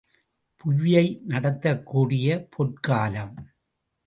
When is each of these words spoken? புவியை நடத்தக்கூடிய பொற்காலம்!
புவியை 0.59 1.03
நடத்தக்கூடிய 1.27 2.27
பொற்காலம்! 2.49 3.35